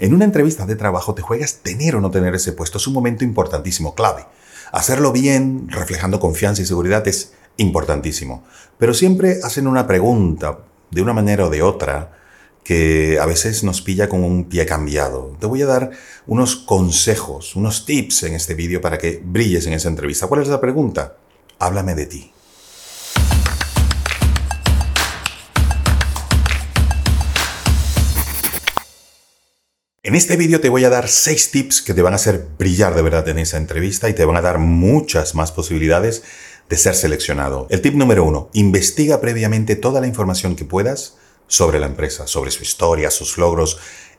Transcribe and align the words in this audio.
En 0.00 0.14
una 0.14 0.24
entrevista 0.24 0.64
de 0.64 0.76
trabajo 0.76 1.12
te 1.12 1.20
juegas 1.20 1.56
tener 1.62 1.94
o 1.94 2.00
no 2.00 2.10
tener 2.10 2.34
ese 2.34 2.52
puesto. 2.52 2.78
Es 2.78 2.86
un 2.86 2.94
momento 2.94 3.22
importantísimo, 3.22 3.94
clave. 3.94 4.24
Hacerlo 4.72 5.12
bien, 5.12 5.68
reflejando 5.68 6.18
confianza 6.18 6.62
y 6.62 6.64
seguridad, 6.64 7.06
es 7.06 7.34
importantísimo. 7.58 8.42
Pero 8.78 8.94
siempre 8.94 9.40
hacen 9.42 9.66
una 9.66 9.86
pregunta, 9.86 10.60
de 10.90 11.02
una 11.02 11.12
manera 11.12 11.44
o 11.44 11.50
de 11.50 11.60
otra, 11.60 12.12
que 12.64 13.18
a 13.20 13.26
veces 13.26 13.62
nos 13.62 13.82
pilla 13.82 14.08
con 14.08 14.24
un 14.24 14.44
pie 14.44 14.64
cambiado. 14.64 15.36
Te 15.38 15.44
voy 15.44 15.60
a 15.60 15.66
dar 15.66 15.90
unos 16.26 16.56
consejos, 16.56 17.54
unos 17.54 17.84
tips 17.84 18.22
en 18.22 18.32
este 18.32 18.54
vídeo 18.54 18.80
para 18.80 18.96
que 18.96 19.20
brilles 19.22 19.66
en 19.66 19.74
esa 19.74 19.90
entrevista. 19.90 20.28
¿Cuál 20.28 20.40
es 20.40 20.48
la 20.48 20.62
pregunta? 20.62 21.16
Háblame 21.58 21.94
de 21.94 22.06
ti. 22.06 22.32
En 30.02 30.14
este 30.14 30.38
vídeo 30.38 30.62
te 30.62 30.70
voy 30.70 30.82
a 30.84 30.88
dar 30.88 31.10
6 31.10 31.50
tips 31.50 31.82
que 31.82 31.92
te 31.92 32.00
van 32.00 32.14
a 32.14 32.16
hacer 32.16 32.48
brillar 32.58 32.94
de 32.94 33.02
verdad 33.02 33.28
en 33.28 33.38
esa 33.38 33.58
entrevista 33.58 34.08
y 34.08 34.14
te 34.14 34.24
van 34.24 34.38
a 34.38 34.40
dar 34.40 34.58
muchas 34.58 35.34
más 35.34 35.52
posibilidades 35.52 36.22
de 36.70 36.78
ser 36.78 36.94
seleccionado. 36.94 37.66
El 37.68 37.82
tip 37.82 37.92
número 37.92 38.24
1, 38.24 38.48
investiga 38.54 39.20
previamente 39.20 39.76
toda 39.76 40.00
la 40.00 40.06
información 40.06 40.56
que 40.56 40.64
puedas 40.64 41.18
sobre 41.48 41.78
la 41.80 41.84
empresa, 41.84 42.26
sobre 42.26 42.50
su 42.50 42.62
historia, 42.62 43.10
sus 43.10 43.36
logros 43.36 43.76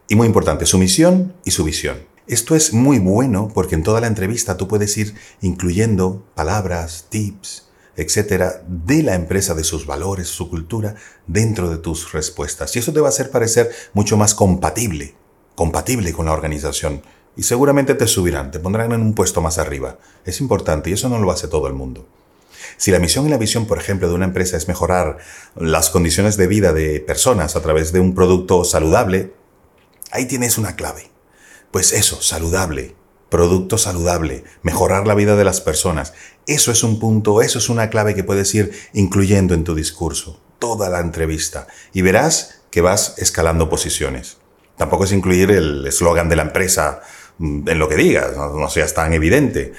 y 0.08 0.16
muy 0.16 0.28
importante, 0.28 0.68
su 0.68 0.78
misión 0.78 1.34
y 1.46 1.50
su 1.50 1.64
visión. 1.64 2.06
Esto 2.28 2.56
es 2.56 2.74
muy 2.74 3.00
bueno 3.00 3.50
porque 3.52 3.74
en 3.74 3.82
toda 3.82 4.02
la 4.02 4.08
entrevista 4.08 4.58
tú 4.58 4.68
puedes 4.68 4.96
ir 4.98 5.16
incluyendo 5.42 6.28
palabras, 6.36 7.08
tips, 7.10 7.72
etcétera, 7.96 8.62
de 8.68 9.02
la 9.02 9.16
empresa, 9.16 9.56
de 9.56 9.64
sus 9.64 9.88
valores, 9.88 10.28
su 10.28 10.48
cultura, 10.48 10.94
dentro 11.26 11.72
de 11.72 11.80
tus 11.80 12.12
respuestas. 12.12 12.76
Y 12.76 12.80
eso 12.80 12.94
te 12.94 13.00
va 13.00 13.08
a 13.08 13.10
hacer 13.10 13.32
parecer 13.32 13.72
mucho 13.96 14.16
más 14.16 14.36
compatible 14.36 15.16
compatible 15.56 16.14
con 16.14 16.26
la 16.26 16.34
organización. 16.34 17.02
Y 17.36 17.44
seguramente 17.44 17.96
te 17.96 18.08
subirán, 18.08 18.52
te 18.52 18.60
pondrán 18.60 18.92
en 18.92 19.02
un 19.02 19.14
puesto 19.14 19.42
más 19.42 19.58
arriba. 19.58 19.98
Es 20.26 20.42
importante 20.42 20.90
y 20.90 20.94
eso 20.94 21.10
no 21.10 21.20
lo 21.20 21.32
hace 21.32 21.48
todo 21.48 21.68
el 21.68 21.74
mundo. 21.74 22.06
Si 22.78 22.92
la 22.92 23.00
misión 23.00 23.26
y 23.26 23.30
la 23.30 23.38
visión, 23.38 23.66
por 23.66 23.78
ejemplo, 23.78 24.10
de 24.10 24.16
una 24.16 24.26
empresa 24.26 24.58
es 24.58 24.68
mejorar 24.68 25.18
las 25.56 25.90
condiciones 25.90 26.38
de 26.38 26.48
vida 26.48 26.74
de 26.74 27.00
personas 27.00 27.56
a 27.56 27.62
través 27.62 27.92
de 27.92 28.00
un 28.00 28.14
producto 28.14 28.64
saludable, 28.64 29.34
ahí 30.12 30.26
tienes 30.26 30.58
una 30.58 30.76
clave. 30.76 31.10
Pues 31.72 31.94
eso, 31.94 32.22
saludable, 32.22 32.96
producto 33.30 33.78
saludable, 33.78 34.44
mejorar 34.62 35.08
la 35.08 35.16
vida 35.16 35.38
de 35.38 35.46
las 35.46 35.62
personas. 35.62 36.14
Eso 36.48 36.72
es 36.72 36.84
un 36.84 37.00
punto, 37.00 37.42
eso 37.42 37.60
es 37.60 37.70
una 37.70 37.90
clave 37.90 38.14
que 38.14 38.26
puedes 38.26 38.54
ir 38.54 38.74
incluyendo 38.94 39.54
en 39.54 39.64
tu 39.64 39.74
discurso, 39.74 40.42
toda 40.60 40.90
la 40.90 41.00
entrevista, 41.00 41.68
y 41.94 42.02
verás 42.02 42.62
que 42.72 42.82
vas 42.82 43.16
escalando 43.18 43.70
posiciones. 43.70 44.41
Tampoco 44.82 45.04
es 45.04 45.12
incluir 45.12 45.52
el 45.52 45.86
eslogan 45.86 46.28
de 46.28 46.36
la 46.36 46.42
empresa 46.42 47.02
mm, 47.38 47.70
en 47.70 47.78
lo 47.78 47.88
que 47.88 47.96
digas, 47.98 48.36
no, 48.36 48.68
seas 48.68 48.96
tan 48.96 49.14
evidente, 49.14 49.74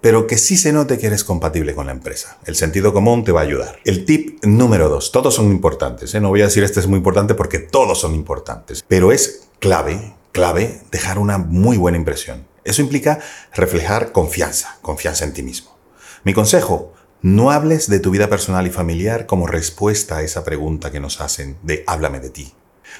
pero 0.00 0.26
que 0.26 0.38
sí 0.38 0.56
se 0.56 0.72
note 0.72 0.96
que 0.96 1.08
eres 1.08 1.24
compatible 1.24 1.74
con 1.74 1.84
la 1.84 1.92
empresa. 1.92 2.38
El 2.46 2.56
sentido 2.56 2.94
común 2.94 3.22
te 3.22 3.32
va 3.32 3.40
a 3.40 3.44
ayudar. 3.44 3.80
El 3.84 4.06
tip 4.06 4.42
número 4.46 4.88
dos, 4.88 5.12
todos 5.12 5.34
son 5.34 5.50
importantes, 5.50 6.14
¿eh? 6.14 6.20
no 6.20 6.30
voy 6.30 6.40
a 6.40 6.46
decir 6.46 6.64
este 6.64 6.80
es 6.80 6.86
muy 6.86 6.96
importante 6.96 7.34
porque 7.34 7.58
todos 7.58 8.00
son 8.00 8.14
importantes, 8.14 8.82
pero 8.88 9.12
es 9.12 9.50
clave, 9.58 10.14
clave 10.32 10.80
dejar 10.90 11.18
una 11.18 11.36
muy 11.36 11.76
buena 11.76 11.98
impresión. 11.98 12.46
Eso 12.64 12.80
implica 12.80 13.20
reflejar 13.52 14.10
confianza, 14.10 14.78
confianza 14.80 15.26
en 15.26 15.34
ti 15.34 15.42
mismo. 15.42 15.76
Mi 16.24 16.32
consejo, 16.32 16.94
no 17.20 17.50
hables 17.50 17.90
de 17.90 18.00
tu 18.00 18.10
vida 18.10 18.30
personal 18.30 18.66
y 18.66 18.70
familiar 18.70 19.26
como 19.26 19.46
respuesta 19.46 20.16
a 20.16 20.22
esa 20.22 20.44
pregunta 20.44 20.90
que 20.90 21.00
nos 21.00 21.20
hacen 21.20 21.58
de 21.62 21.84
háblame 21.86 22.20
de 22.20 22.30
ti. 22.30 22.54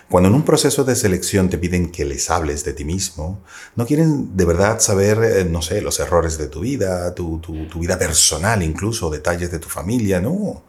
Cuando 0.08 0.28
en 0.28 0.34
un 0.34 0.44
proceso 0.44 0.84
de 0.84 0.96
selección 0.96 1.48
te 1.48 1.58
piden 1.58 1.90
que 1.90 2.04
les 2.04 2.30
hables 2.30 2.64
de 2.64 2.72
ti 2.72 2.84
mismo, 2.84 3.42
no 3.74 3.86
quieren 3.86 4.36
de 4.36 4.44
verdad 4.44 4.80
saber, 4.80 5.22
eh, 5.22 5.44
no 5.44 5.62
sé, 5.62 5.80
los 5.80 5.98
errores 6.00 6.38
de 6.38 6.48
tu 6.48 6.60
vida, 6.60 7.14
tu, 7.14 7.40
vida 7.80 7.98
personal 7.98 8.62
incluso, 8.62 9.10
detalles 9.10 9.50
de 9.50 9.58
tu 9.58 9.68
familia, 9.68 10.20
no. 10.20 10.62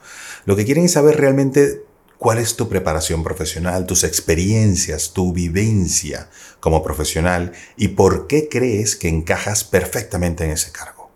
Lo 0.46 0.56
que 0.56 0.66
quieren 0.66 0.86
es 0.86 0.94
saber 0.94 1.18
realmente 1.18 1.84
cuál 2.18 2.40
es 2.40 2.56
tu 2.56 2.68
preparación 2.68 3.24
profesional, 3.24 3.86
tus 3.86 4.04
experiencias, 4.04 5.14
tu 5.14 5.34
vivencia 5.34 6.30
como 6.60 6.84
profesional 6.84 7.52
y 7.76 7.90
por 7.90 8.28
qué 8.28 8.50
crees 8.50 8.96
que 8.96 9.08
encajas 9.08 9.64
perfectamente 9.64 10.44
en 10.44 10.52
ese 10.52 10.72
cargo. 10.72 11.10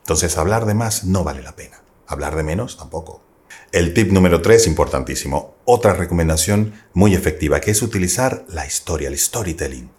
Entonces 0.00 0.36
hablar 0.38 0.66
de 0.66 0.74
más 0.74 1.04
no 1.04 1.22
vale 1.22 1.42
la 1.42 1.54
pena, 1.54 1.82
hablar 2.06 2.34
de 2.36 2.42
menos 2.42 2.76
tampoco. 2.76 3.22
El 3.72 3.94
tip 3.94 4.10
número 4.12 4.42
3, 4.42 4.66
importantísimo, 4.66 5.51
otra 5.64 5.94
recomendación 5.94 6.74
muy 6.92 7.14
efectiva, 7.14 7.60
que 7.60 7.70
es 7.70 7.82
utilizar 7.82 8.44
la 8.48 8.66
historia, 8.66 9.08
el 9.08 9.18
storytelling. 9.18 9.90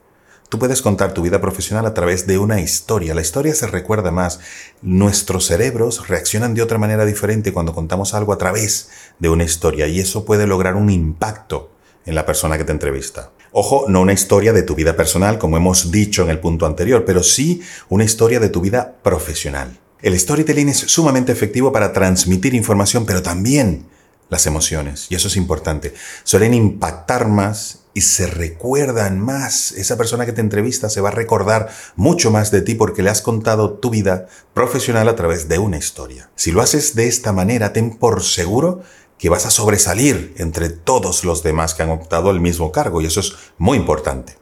Tú 0.53 0.59
puedes 0.59 0.84
contar 0.84 1.16
tu 1.16 1.24
vida 1.24 1.41
profesional 1.41 1.85
a 1.88 1.96
través 1.96 2.28
de 2.28 2.38
una 2.38 2.62
historia. 2.62 3.16
La 3.16 3.22
historia 3.22 3.56
se 3.56 3.66
recuerda 3.66 4.12
más. 4.12 4.40
Nuestros 4.84 5.47
cerebros 5.47 6.07
reaccionan 6.07 6.53
de 6.53 6.62
otra 6.62 6.78
manera 6.78 7.06
diferente 7.06 7.51
cuando 7.51 7.74
contamos 7.74 8.13
algo 8.13 8.34
a 8.34 8.38
través 8.38 8.90
de 9.18 9.29
una 9.29 9.46
historia 9.46 9.88
y 9.88 10.00
eso 10.00 10.25
puede 10.25 10.46
lograr 10.46 10.75
un 10.75 10.91
impacto 10.91 11.72
en 12.06 12.13
la 12.13 12.28
persona 12.28 12.57
que 12.57 12.66
te 12.66 12.72
entrevista. 12.72 13.31
Ojo, 13.51 13.85
no 13.88 14.01
una 14.01 14.13
historia 14.13 14.53
de 14.53 14.62
tu 14.62 14.75
vida 14.75 14.95
personal, 14.95 15.40
como 15.40 15.57
hemos 15.57 15.91
dicho 15.91 16.22
en 16.22 16.30
el 16.30 16.40
punto 16.40 16.66
anterior, 16.66 17.03
pero 17.03 17.24
sí 17.24 17.62
una 17.90 18.03
historia 18.03 18.40
de 18.40 18.50
tu 18.50 18.62
vida 18.62 18.97
profesional. 19.01 19.80
El 20.03 20.19
storytelling 20.19 20.69
es 20.69 20.78
sumamente 20.78 21.31
efectivo 21.31 21.72
para 21.72 21.94
transmitir 21.94 22.53
información, 22.53 23.06
pero 23.06 23.24
también 23.24 23.88
las 24.34 24.46
emociones, 24.46 25.08
y 25.10 25.16
eso 25.16 25.30
es 25.30 25.38
importante. 25.38 25.94
Suelen 26.26 26.54
impactar 26.54 27.30
más 27.30 27.80
y 27.94 28.02
se 28.02 28.28
recuerdan 28.28 29.20
más. 29.20 29.72
Esa 29.72 29.96
persona 29.96 30.26
que 30.26 30.34
te 30.34 30.42
entrevista 30.42 30.90
se 30.90 31.00
va 31.00 31.10
a 31.10 31.14
recordar 31.14 31.70
mucho 31.96 32.32
más 32.32 32.52
de 32.52 32.62
ti 32.62 32.76
porque 32.76 33.04
le 33.04 33.10
has 33.10 33.22
contado 33.22 33.76
tu 33.76 33.90
vida 33.90 34.28
profesional 34.54 35.08
a 35.08 35.16
través 35.16 35.48
de 35.48 35.60
una 35.60 35.78
historia. 35.78 36.30
Si 36.36 36.52
lo 36.52 36.62
haces 36.62 36.96
de 36.96 37.08
esta 37.08 37.32
manera, 37.32 37.72
ten 37.72 37.98
por 37.98 38.24
seguro 38.24 38.82
que 39.18 39.30
vas 39.30 39.46
a 39.46 39.52
sobresalir 39.52 40.34
entre 40.38 40.70
todos 40.70 41.24
los 41.24 41.44
demás 41.44 41.74
que 41.74 41.84
han 41.84 41.92
optado 41.92 42.32
el 42.32 42.42
mismo 42.42 42.74
cargo, 42.74 43.00
y 43.00 43.06
eso 43.06 43.22
es 43.22 43.34
muy 43.58 43.78
importante. 43.78 44.36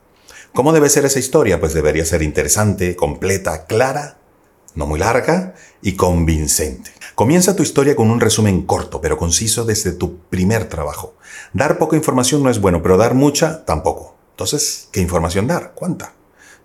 ¿Cómo 0.53 0.73
debe 0.73 0.89
ser 0.89 1.05
esa 1.05 1.19
historia? 1.19 1.59
Pues 1.59 1.73
debería 1.73 2.03
ser 2.03 2.23
interesante, 2.23 2.95
completa, 2.95 3.65
clara 3.67 4.17
no 4.75 4.85
muy 4.85 4.99
larga 4.99 5.55
y 5.81 5.93
convincente. 5.93 6.91
Comienza 7.21 7.55
tu 7.55 7.61
historia 7.61 7.95
con 7.95 8.09
un 8.09 8.19
resumen 8.19 8.63
corto 8.63 8.99
pero 8.99 9.15
conciso 9.15 9.63
desde 9.63 9.91
tu 9.91 10.17
primer 10.31 10.67
trabajo. 10.67 11.13
Dar 11.53 11.77
poca 11.77 11.95
información 11.95 12.41
no 12.41 12.49
es 12.49 12.59
bueno, 12.59 12.81
pero 12.81 12.97
dar 12.97 13.13
mucha 13.13 13.63
tampoco. 13.63 14.15
Entonces, 14.31 14.89
¿qué 14.91 15.01
información 15.01 15.45
dar? 15.45 15.73
¿Cuánta? 15.75 16.15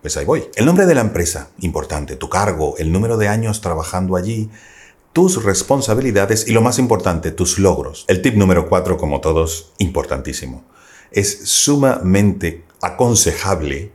Pues 0.01 0.17
ahí 0.17 0.25
voy. 0.25 0.45
El 0.55 0.65
nombre 0.65 0.87
de 0.87 0.95
la 0.95 1.01
empresa, 1.01 1.51
importante, 1.59 2.15
tu 2.15 2.27
cargo, 2.27 2.73
el 2.79 2.91
número 2.91 3.17
de 3.17 3.27
años 3.27 3.61
trabajando 3.61 4.15
allí, 4.15 4.49
tus 5.13 5.43
responsabilidades 5.43 6.47
y 6.47 6.53
lo 6.53 6.61
más 6.61 6.79
importante, 6.79 7.29
tus 7.29 7.59
logros. 7.59 8.05
El 8.07 8.23
tip 8.23 8.33
número 8.33 8.67
cuatro, 8.67 8.97
como 8.97 9.21
todos, 9.21 9.73
importantísimo. 9.77 10.65
Es 11.11 11.41
sumamente 11.43 12.63
aconsejable 12.81 13.91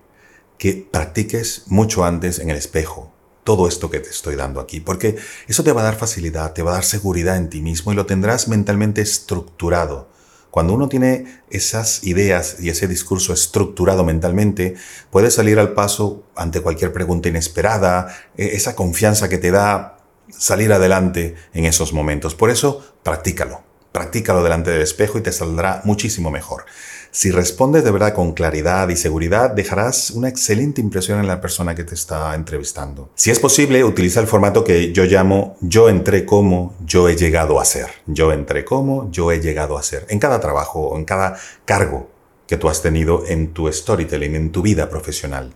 que 0.59 0.87
practiques 0.89 1.65
mucho 1.67 2.05
antes 2.05 2.39
en 2.39 2.51
el 2.51 2.57
espejo, 2.57 3.13
todo 3.45 3.67
esto 3.69 3.91
que 3.91 4.01
te 4.01 4.11
estoy 4.11 4.37
dando 4.37 4.61
aquí, 4.61 4.81
porque 4.81 5.17
eso 5.49 5.65
te 5.65 5.73
va 5.73 5.81
a 5.81 5.85
dar 5.85 5.97
facilidad, 5.97 6.53
te 6.53 6.63
va 6.63 6.73
a 6.73 6.75
dar 6.75 6.85
seguridad 6.85 7.37
en 7.37 7.51
ti 7.51 7.61
mismo 7.61 7.93
y 7.93 7.97
lo 7.97 8.07
tendrás 8.07 8.49
mentalmente 8.49 9.03
estructurado. 9.03 10.09
Cuando 10.51 10.75
uno 10.75 10.89
tiene 10.89 11.41
esas 11.49 12.05
ideas 12.05 12.57
y 12.61 12.69
ese 12.69 12.87
discurso 12.87 13.33
estructurado 13.33 14.05
mentalmente, 14.05 14.75
puede 15.11 15.31
salir 15.31 15.59
al 15.59 15.73
paso 15.73 16.25
ante 16.37 16.61
cualquier 16.61 16.93
pregunta 16.93 17.31
inesperada, 17.31 18.15
e-, 18.37 18.55
esa 18.55 18.77
confianza 18.77 19.31
que 19.31 19.39
te 19.39 19.51
da 19.51 19.97
salir 20.29 20.73
adelante 20.73 21.37
en 21.55 21.65
esos 21.65 21.95
momentos. 21.95 22.35
Por 22.35 22.51
eso, 22.51 22.85
practícalo. 23.03 23.63
Practícalo 23.93 24.43
delante 24.43 24.71
del 24.71 24.83
espejo 24.83 25.19
y 25.19 25.23
te 25.23 25.33
saldrá 25.33 25.81
muchísimo 25.85 26.31
mejor. 26.31 26.67
Si 27.15 27.31
respondes 27.31 27.85
de 27.85 27.91
verdad 27.91 28.15
con 28.15 28.33
claridad 28.33 28.89
y 28.89 28.97
seguridad, 28.97 29.51
dejarás 29.51 30.13
una 30.13 30.31
excelente 30.31 30.81
impresión 30.81 31.21
en 31.21 31.27
la 31.27 31.43
persona 31.43 31.75
que 31.75 31.85
te 31.85 31.95
está 31.95 32.35
entrevistando. 32.35 33.11
Si 33.17 33.31
es 33.31 33.39
posible, 33.39 33.85
utiliza 33.85 34.19
el 34.19 34.27
formato 34.27 34.65
que 34.65 34.95
yo 34.95 35.05
llamo 35.05 35.59
yo 35.61 35.91
entré 35.91 36.25
como 36.25 36.75
yo 36.87 37.11
he 37.11 37.15
llegado 37.15 37.61
a 37.61 37.67
ser. 37.67 37.89
Yo 38.07 38.33
entré 38.33 38.65
como 38.65 39.11
yo 39.11 39.31
he 39.31 39.41
llegado 39.41 39.77
a 39.77 39.83
ser. 39.83 40.07
En 40.09 40.19
cada 40.19 40.41
trabajo 40.41 40.89
o 40.89 40.97
en 40.97 41.05
cada 41.05 41.37
cargo 41.67 42.09
que 42.47 42.57
tú 42.57 42.71
has 42.71 42.81
tenido 42.81 43.27
en 43.27 43.53
tu 43.53 43.71
storytelling, 43.71 44.35
en 44.35 44.51
tu 44.51 44.63
vida 44.63 44.89
profesional. 44.89 45.53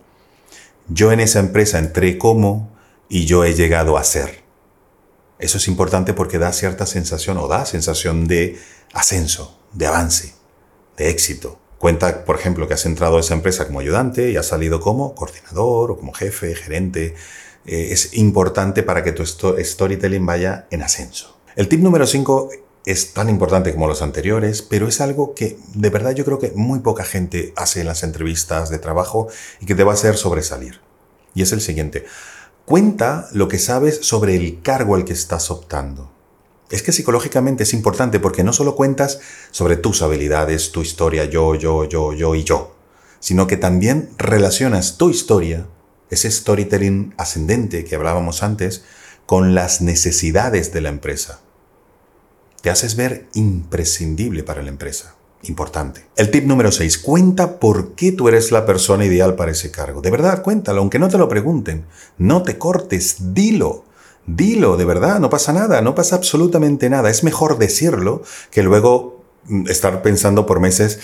Yo 0.89 1.11
en 1.11 1.21
esa 1.21 1.39
empresa 1.39 1.79
entré 1.79 2.19
como 2.19 2.69
y 3.09 3.25
yo 3.25 3.43
he 3.43 3.55
llegado 3.55 3.97
a 3.97 4.03
ser. 4.03 4.43
Eso 5.39 5.57
es 5.57 5.67
importante 5.67 6.13
porque 6.13 6.37
da 6.37 6.53
cierta 6.53 6.85
sensación 6.85 7.39
o 7.39 7.47
da 7.47 7.65
sensación 7.65 8.27
de 8.27 8.59
ascenso, 8.93 9.59
de 9.73 9.87
avance 9.87 10.36
de 10.97 11.09
éxito. 11.09 11.59
Cuenta, 11.77 12.25
por 12.25 12.35
ejemplo, 12.35 12.67
que 12.67 12.73
has 12.73 12.85
entrado 12.85 13.17
a 13.17 13.19
esa 13.19 13.35
empresa 13.35 13.67
como 13.67 13.79
ayudante 13.79 14.31
y 14.31 14.35
has 14.35 14.47
salido 14.47 14.79
como 14.79 15.13
coordinador 15.13 15.91
o 15.91 15.97
como 15.97 16.11
jefe, 16.11 16.55
gerente. 16.55 17.13
Eh, 17.65 17.89
es 17.91 18.15
importante 18.15 18.81
para 18.81 19.03
que 19.03 19.11
tu 19.11 19.23
storytelling 19.25 20.25
vaya 20.25 20.67
en 20.71 20.81
ascenso. 20.81 21.37
El 21.55 21.67
tip 21.67 21.81
número 21.81 22.07
5 22.07 22.49
es 22.85 23.13
tan 23.13 23.29
importante 23.29 23.73
como 23.73 23.87
los 23.87 24.01
anteriores, 24.01 24.61
pero 24.61 24.87
es 24.87 25.01
algo 25.01 25.35
que 25.35 25.59
de 25.75 25.89
verdad 25.89 26.15
yo 26.15 26.23
creo 26.23 26.39
que 26.39 26.51
muy 26.55 26.79
poca 26.79 27.03
gente 27.03 27.53
hace 27.57 27.81
en 27.81 27.87
las 27.87 28.01
entrevistas 28.01 28.69
de 28.69 28.79
trabajo 28.79 29.27
y 29.59 29.65
que 29.65 29.75
te 29.75 29.83
va 29.83 29.91
a 29.91 29.95
hacer 29.95 30.15
sobresalir. 30.17 30.79
Y 31.35 31.41
es 31.41 31.51
el 31.51 31.61
siguiente. 31.61 32.05
Cuenta 32.65 33.27
lo 33.33 33.47
que 33.47 33.59
sabes 33.59 33.99
sobre 34.01 34.35
el 34.35 34.61
cargo 34.61 34.95
al 34.95 35.05
que 35.05 35.13
estás 35.13 35.51
optando. 35.51 36.11
Es 36.69 36.83
que 36.83 36.91
psicológicamente 36.91 37.63
es 37.63 37.73
importante 37.73 38.19
porque 38.19 38.43
no 38.43 38.51
solo 38.51 38.75
cuentas 38.75 39.19
sobre 39.51 39.77
tus 39.77 40.01
habilidades, 40.01 40.71
tu 40.71 40.81
historia, 40.81 41.25
yo, 41.25 41.55
yo, 41.55 41.85
yo, 41.85 42.13
yo 42.13 42.35
y 42.35 42.43
yo, 42.43 42.75
sino 43.19 43.47
que 43.47 43.57
también 43.57 44.09
relacionas 44.17 44.97
tu 44.97 45.09
historia, 45.09 45.65
ese 46.09 46.29
storytelling 46.29 47.13
ascendente 47.17 47.85
que 47.85 47.95
hablábamos 47.95 48.43
antes, 48.43 48.83
con 49.25 49.55
las 49.55 49.81
necesidades 49.81 50.73
de 50.73 50.81
la 50.81 50.89
empresa. 50.89 51.41
Te 52.61 52.69
haces 52.69 52.95
ver 52.95 53.27
imprescindible 53.33 54.43
para 54.43 54.61
la 54.61 54.69
empresa. 54.69 55.15
Importante. 55.43 56.05
El 56.15 56.31
tip 56.31 56.45
número 56.45 56.71
6. 56.71 56.97
Cuenta 56.97 57.59
por 57.59 57.93
qué 57.93 58.11
tú 58.11 58.27
eres 58.27 58.51
la 58.51 58.65
persona 58.65 59.05
ideal 59.05 59.35
para 59.35 59.51
ese 59.51 59.69
cargo. 59.71 60.01
De 60.01 60.09
verdad, 60.09 60.41
cuéntalo, 60.41 60.81
aunque 60.81 60.99
no 60.99 61.09
te 61.09 61.17
lo 61.17 61.29
pregunten. 61.29 61.85
No 62.17 62.41
te 62.41 62.57
cortes, 62.57 63.33
dilo. 63.33 63.85
Dilo, 64.27 64.75
de 64.75 64.83
verdad, 64.83 65.21
no 65.21 65.29
pasa 65.29 65.53
nada, 65.53 65.81
no 65.81 65.95
pasa 65.95 66.17
absolutamente 66.17 66.89
nada. 66.89 67.09
Es 67.09 67.23
mejor 67.23 67.57
decirlo 67.57 68.23
que 68.51 68.61
luego 68.61 69.23
mm, 69.45 69.69
estar 69.69 70.01
pensando 70.01 70.45
por 70.45 70.59
meses, 70.59 70.99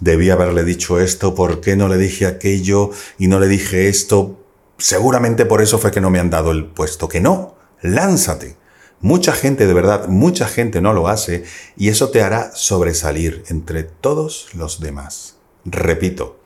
debí 0.00 0.28
haberle 0.28 0.64
dicho 0.64 1.00
esto, 1.00 1.34
¿por 1.34 1.60
qué 1.60 1.76
no 1.76 1.88
le 1.88 1.96
dije 1.96 2.26
aquello 2.26 2.90
y 3.18 3.28
no 3.28 3.40
le 3.40 3.48
dije 3.48 3.88
esto? 3.88 4.38
Seguramente 4.76 5.46
por 5.46 5.62
eso 5.62 5.78
fue 5.78 5.90
que 5.90 6.02
no 6.02 6.10
me 6.10 6.20
han 6.20 6.30
dado 6.30 6.52
el 6.52 6.66
puesto. 6.66 7.08
Que 7.08 7.20
no, 7.20 7.56
lánzate. 7.80 8.56
Mucha 9.00 9.32
gente, 9.32 9.66
de 9.66 9.74
verdad, 9.74 10.08
mucha 10.08 10.46
gente 10.46 10.80
no 10.80 10.92
lo 10.92 11.08
hace 11.08 11.44
y 11.76 11.88
eso 11.88 12.10
te 12.10 12.20
hará 12.20 12.52
sobresalir 12.54 13.44
entre 13.48 13.84
todos 13.84 14.48
los 14.54 14.80
demás. 14.80 15.36
Repito, 15.64 16.38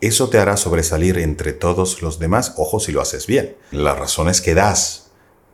eso 0.00 0.28
te 0.28 0.38
hará 0.38 0.56
sobresalir 0.56 1.18
entre 1.18 1.52
todos 1.52 2.00
los 2.02 2.18
demás, 2.18 2.54
ojo 2.56 2.80
si 2.80 2.92
lo 2.92 3.00
haces 3.00 3.26
bien. 3.26 3.56
Las 3.70 3.98
razones 3.98 4.40
que 4.40 4.54
das 4.54 5.01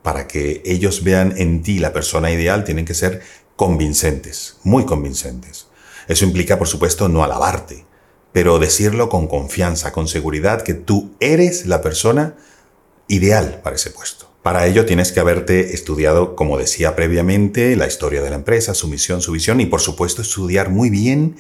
para 0.03 0.27
que 0.27 0.63
ellos 0.65 1.05
vean 1.05 1.35
en 1.37 1.63
ti 1.63 1.79
la 1.79 1.93
persona 1.93 2.31
ideal 2.31 2.65
tienen 2.65 2.85
que 2.85 2.95
ser 2.95 3.23
convincentes, 3.57 4.59
muy 4.63 4.85
convincentes. 4.85 5.67
Eso 6.07 6.25
implica, 6.25 6.59
por 6.59 6.69
supuesto, 6.69 7.09
no 7.09 7.25
alabarte, 7.25 7.85
pero 8.33 8.59
decirlo 8.59 9.09
con 9.09 9.27
confianza, 9.27 9.93
con 9.93 10.09
seguridad, 10.09 10.63
que 10.63 10.75
tú 10.75 11.15
eres 11.21 11.67
la 11.67 11.83
persona 11.83 12.37
ideal 13.09 13.61
para 13.63 13.77
ese 13.77 13.91
puesto. 13.91 14.31
Para 14.43 14.67
ello 14.67 14.87
tienes 14.87 15.13
que 15.13 15.21
haberte 15.21 15.75
estudiado, 15.75 16.37
como 16.37 16.57
decía 16.57 16.95
previamente, 16.95 17.77
la 17.77 17.87
historia 17.87 18.23
de 18.23 18.31
la 18.31 18.37
empresa, 18.37 18.75
su 18.75 18.89
misión, 18.89 19.21
su 19.21 19.33
visión 19.33 19.61
y 19.61 19.67
por 19.67 19.81
supuesto 19.81 20.23
estudiar 20.23 20.71
muy 20.71 20.89
bien 20.89 21.37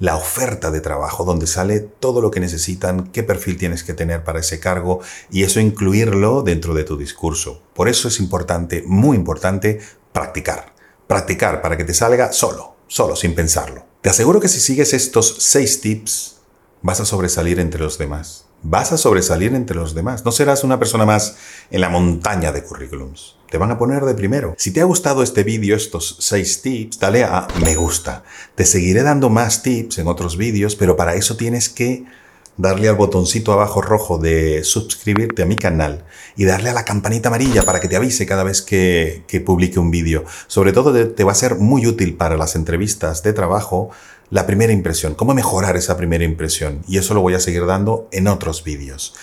la 0.00 0.16
oferta 0.16 0.70
de 0.70 0.80
trabajo, 0.80 1.24
donde 1.24 1.46
sale 1.46 1.78
todo 1.78 2.20
lo 2.20 2.30
que 2.30 2.40
necesitan, 2.40 3.08
qué 3.12 3.22
perfil 3.22 3.58
tienes 3.58 3.84
que 3.84 3.94
tener 3.94 4.24
para 4.24 4.40
ese 4.40 4.58
cargo 4.58 5.00
y 5.30 5.44
eso 5.44 5.60
incluirlo 5.60 6.42
dentro 6.42 6.74
de 6.74 6.84
tu 6.84 6.96
discurso. 6.96 7.62
Por 7.74 7.88
eso 7.88 8.08
es 8.08 8.18
importante, 8.18 8.82
muy 8.86 9.16
importante, 9.16 9.80
practicar. 10.12 10.74
Practicar 11.06 11.60
para 11.60 11.76
que 11.76 11.84
te 11.84 11.94
salga 11.94 12.32
solo, 12.32 12.76
solo, 12.88 13.14
sin 13.14 13.34
pensarlo. 13.34 13.84
Te 14.00 14.08
aseguro 14.08 14.40
que 14.40 14.48
si 14.48 14.58
sigues 14.58 14.94
estos 14.94 15.36
seis 15.38 15.80
tips, 15.82 16.39
vas 16.82 17.00
a 17.00 17.04
sobresalir 17.04 17.60
entre 17.60 17.80
los 17.80 17.98
demás. 17.98 18.46
Vas 18.62 18.92
a 18.92 18.98
sobresalir 18.98 19.54
entre 19.54 19.76
los 19.76 19.94
demás. 19.94 20.24
No 20.24 20.32
serás 20.32 20.64
una 20.64 20.78
persona 20.78 21.06
más 21.06 21.36
en 21.70 21.80
la 21.80 21.88
montaña 21.88 22.52
de 22.52 22.62
currículums 22.62 23.40
te 23.50 23.58
van 23.58 23.72
a 23.72 23.78
poner 23.78 24.04
de 24.04 24.14
primero. 24.14 24.54
Si 24.56 24.70
te 24.70 24.80
ha 24.80 24.84
gustado 24.84 25.22
este 25.22 25.42
vídeo, 25.42 25.76
estos 25.76 26.16
6 26.20 26.62
tips, 26.62 26.98
dale 27.00 27.24
a 27.24 27.48
me 27.62 27.74
gusta. 27.74 28.22
Te 28.54 28.64
seguiré 28.64 29.02
dando 29.02 29.28
más 29.28 29.62
tips 29.62 29.98
en 29.98 30.06
otros 30.06 30.36
vídeos, 30.36 30.76
pero 30.76 30.96
para 30.96 31.16
eso 31.16 31.36
tienes 31.36 31.68
que 31.68 32.04
darle 32.56 32.88
al 32.88 32.94
botoncito 32.94 33.52
abajo 33.52 33.82
rojo 33.82 34.18
de 34.18 34.62
suscribirte 34.64 35.42
a 35.42 35.46
mi 35.46 35.56
canal 35.56 36.04
y 36.36 36.44
darle 36.44 36.70
a 36.70 36.74
la 36.74 36.84
campanita 36.84 37.28
amarilla 37.28 37.64
para 37.64 37.80
que 37.80 37.88
te 37.88 37.96
avise 37.96 38.26
cada 38.26 38.44
vez 38.44 38.62
que, 38.62 39.24
que 39.26 39.40
publique 39.40 39.80
un 39.80 39.90
vídeo. 39.90 40.24
Sobre 40.46 40.72
todo 40.72 41.08
te 41.08 41.24
va 41.24 41.32
a 41.32 41.34
ser 41.34 41.56
muy 41.56 41.86
útil 41.86 42.16
para 42.16 42.36
las 42.36 42.54
entrevistas 42.54 43.24
de 43.24 43.32
trabajo 43.32 43.90
la 44.30 44.46
primera 44.46 44.72
impresión, 44.72 45.14
cómo 45.14 45.34
mejorar 45.34 45.76
esa 45.76 45.96
primera 45.96 46.24
impresión. 46.24 46.82
Y 46.86 46.98
eso 46.98 47.14
lo 47.14 47.20
voy 47.20 47.34
a 47.34 47.40
seguir 47.40 47.66
dando 47.66 48.08
en 48.12 48.28
otros 48.28 48.64
vídeos 48.64 49.14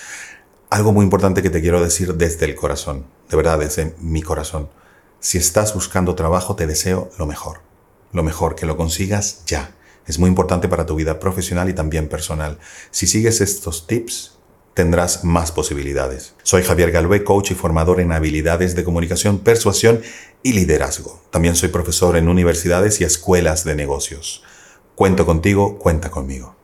algo 0.70 0.92
muy 0.92 1.04
importante 1.04 1.42
que 1.42 1.50
te 1.50 1.62
quiero 1.62 1.82
decir 1.82 2.16
desde 2.16 2.46
el 2.46 2.56
corazón, 2.56 3.06
de 3.30 3.38
verdad, 3.38 3.60
desde 3.60 3.96
mi 4.00 4.22
corazón. 4.22 4.70
Si 5.20 5.38
estás 5.38 5.74
buscando 5.74 6.16
trabajo, 6.16 6.56
te 6.56 6.68
deseo 6.68 7.10
lo 7.18 7.26
mejor. 7.26 7.62
Lo 8.12 8.24
mejor, 8.24 8.56
que 8.56 8.66
lo 8.66 8.78
consigas 8.78 9.44
ya. 9.46 9.72
Es 10.06 10.20
muy 10.20 10.30
importante 10.30 10.68
para 10.68 10.86
tu 10.86 10.96
vida 10.96 11.20
profesional 11.20 11.70
y 11.70 11.74
también 11.74 12.08
personal. 12.08 12.60
Si 12.92 13.08
sigues 13.08 13.42
estos 13.42 13.88
tips, 13.88 14.38
tendrás 14.74 15.24
más 15.24 15.52
posibilidades. 15.52 16.34
Soy 16.44 16.64
Javier 16.64 16.92
Galvé, 16.92 17.24
coach 17.24 17.52
y 17.52 17.56
formador 17.56 18.00
en 18.00 18.12
habilidades 18.12 18.76
de 18.76 18.84
comunicación, 18.84 19.40
persuasión 19.40 20.02
y 20.44 20.54
liderazgo. 20.54 21.22
También 21.32 21.56
soy 21.56 21.70
profesor 21.70 22.16
en 22.16 22.28
universidades 22.30 23.02
y 23.02 23.04
escuelas 23.04 23.64
de 23.64 23.76
negocios. 23.76 24.44
Cuento 24.98 25.28
contigo, 25.28 25.78
cuenta 25.78 26.10
conmigo. 26.10 26.57